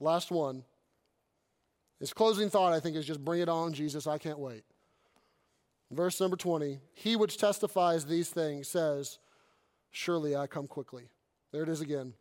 [0.00, 0.64] Last one.
[1.98, 4.06] His closing thought, I think, is just bring it on, Jesus.
[4.06, 4.64] I can't wait.
[5.90, 9.18] Verse number 20 He which testifies these things says,
[9.90, 11.10] Surely I come quickly.
[11.52, 12.14] There it is again.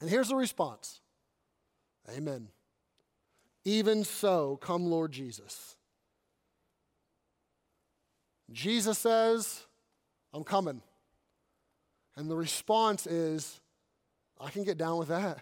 [0.00, 1.00] And here's the response
[2.16, 2.48] Amen.
[3.64, 5.76] Even so, come, Lord Jesus.
[8.52, 9.64] Jesus says,
[10.32, 10.82] I'm coming.
[12.16, 13.60] And the response is,
[14.38, 15.38] I can get down with that.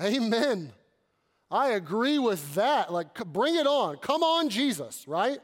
[0.00, 0.72] Amen.
[1.50, 2.92] I agree with that.
[2.92, 3.96] Like, bring it on.
[3.98, 5.38] Come on, Jesus, right?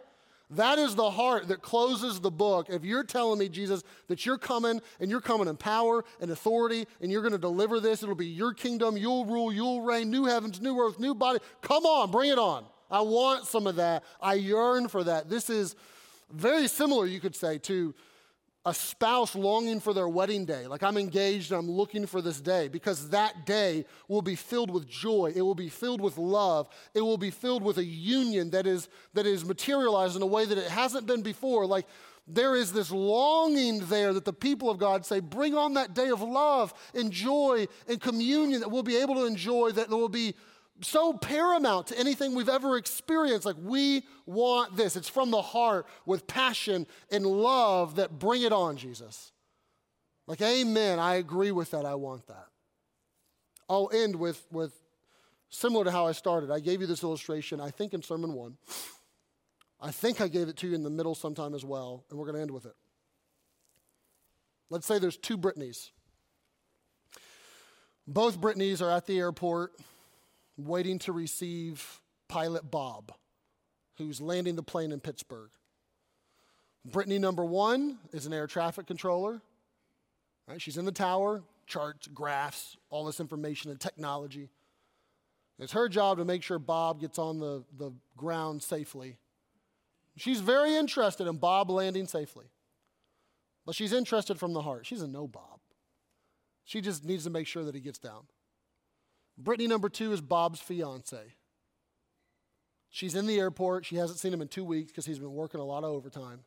[0.51, 2.67] That is the heart that closes the book.
[2.69, 6.87] If you're telling me, Jesus, that you're coming and you're coming in power and authority
[7.01, 10.25] and you're going to deliver this, it'll be your kingdom, you'll rule, you'll reign, new
[10.25, 11.39] heavens, new earth, new body.
[11.63, 12.65] Come on, bring it on.
[12.91, 14.03] I want some of that.
[14.21, 15.31] I yearn for that.
[15.31, 15.77] This is
[16.33, 17.95] very similar, you could say, to
[18.67, 20.67] a spouse longing for their wedding day.
[20.67, 24.71] Like I'm engaged and I'm looking for this day because that day will be filled
[24.71, 25.33] with joy.
[25.35, 26.69] It will be filled with love.
[26.93, 30.45] It will be filled with a union that is, that is materialized in a way
[30.45, 31.65] that it hasn't been before.
[31.65, 31.87] Like
[32.29, 36.11] there is this longing there that the people of God say, bring on that day
[36.11, 40.11] of love and joy and communion that we'll be able to enjoy, that there will
[40.11, 40.35] be
[40.83, 43.45] so paramount to anything we've ever experienced.
[43.45, 44.97] Like, we want this.
[44.97, 49.33] It's from the heart with passion and love that bring it on, Jesus.
[50.27, 50.99] Like, amen.
[50.99, 51.85] I agree with that.
[51.85, 52.47] I want that.
[53.69, 54.73] I'll end with, with
[55.49, 56.51] similar to how I started.
[56.51, 58.57] I gave you this illustration, I think, in Sermon 1.
[59.81, 62.27] I think I gave it to you in the middle sometime as well, and we're
[62.27, 62.75] going to end with it.
[64.69, 65.91] Let's say there's two Britneys.
[68.07, 69.73] Both Britneys are at the airport
[70.67, 73.13] waiting to receive pilot Bob,
[73.99, 75.51] who's landing the plane in Pittsburgh.
[76.85, 79.43] Brittany number one is an air traffic controller.
[80.49, 80.61] Right?
[80.61, 84.49] She's in the tower, charts, graphs, all this information and technology.
[85.59, 89.19] It's her job to make sure Bob gets on the, the ground safely.
[90.17, 92.47] She's very interested in Bob landing safely.
[93.67, 94.87] But she's interested from the heart.
[94.87, 95.61] She doesn't know Bob.
[96.65, 98.23] She just needs to make sure that he gets down.
[99.41, 101.35] Brittany, number two, is Bob's fiance.
[102.91, 103.87] She's in the airport.
[103.87, 106.41] She hasn't seen him in two weeks because he's been working a lot of overtime.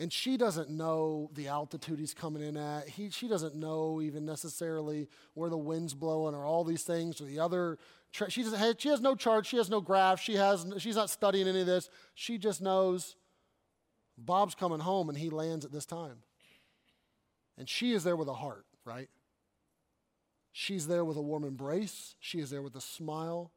[0.00, 2.88] And she doesn't know the altitude he's coming in at.
[2.88, 7.24] He, she doesn't know even necessarily where the wind's blowing or all these things or
[7.24, 7.78] the other.
[8.12, 9.44] Tra- she, doesn't, she has no chart.
[9.44, 10.20] She has no graph.
[10.20, 11.90] She has, she's not studying any of this.
[12.14, 13.16] She just knows
[14.16, 16.18] Bob's coming home and he lands at this time.
[17.56, 19.08] And she is there with a heart, right?
[20.60, 22.16] She's there with a warm embrace.
[22.18, 23.52] She is there with a smile.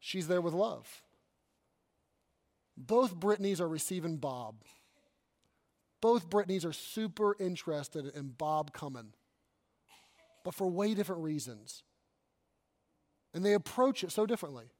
[0.00, 1.02] She's there with love.
[2.74, 4.62] Both Britneys are receiving Bob.
[6.00, 9.12] Both Britneys are super interested in Bob coming,
[10.42, 11.82] but for way different reasons.
[13.34, 14.70] And they approach it so differently.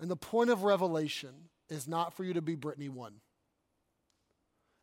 [0.00, 3.20] And the point of revelation is not for you to be Brittany 1.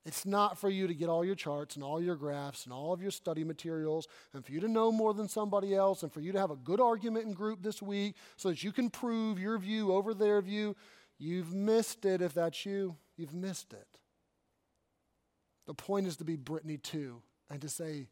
[0.05, 2.91] It's not for you to get all your charts and all your graphs and all
[2.91, 6.19] of your study materials and for you to know more than somebody else and for
[6.19, 9.39] you to have a good argument in group this week so that you can prove
[9.39, 10.75] your view over their view.
[11.17, 12.97] You've missed it if that's you.
[13.15, 13.87] You've missed it.
[15.67, 18.09] The point is to be Brittany two and to say,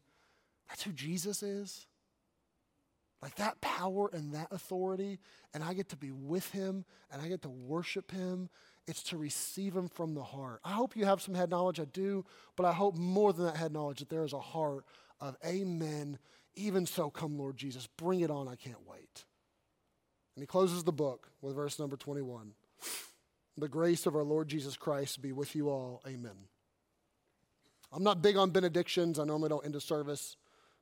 [0.68, 1.86] that's who Jesus is.
[3.20, 5.20] Like that power and that authority,
[5.52, 8.48] and I get to be with him and I get to worship him
[8.86, 10.60] it's to receive Him from the heart.
[10.64, 11.80] I hope you have some head knowledge.
[11.80, 12.24] I do,
[12.56, 14.84] but I hope more than that head knowledge that there is a heart
[15.20, 16.18] of Amen.
[16.54, 17.86] Even so, come, Lord Jesus.
[17.96, 18.48] Bring it on.
[18.48, 19.24] I can't wait.
[20.34, 22.52] And he closes the book with verse number 21.
[23.56, 26.02] The grace of our Lord Jesus Christ be with you all.
[26.06, 26.32] Amen.
[27.92, 29.18] I'm not big on benedictions.
[29.18, 30.36] I normally don't end a service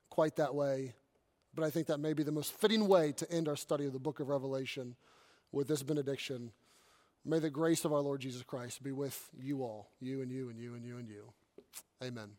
[0.09, 0.95] quite that way.
[1.53, 3.93] But I think that may be the most fitting way to end our study of
[3.93, 4.95] the book of Revelation
[5.51, 6.53] with this benediction.
[7.25, 10.49] May the grace of our Lord Jesus Christ be with you all, you and you
[10.49, 11.25] and you and you and you.
[12.03, 12.31] Amen.